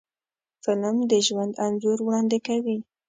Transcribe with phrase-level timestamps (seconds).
[0.63, 2.77] فلم د ژوند انځور وړاندې کوي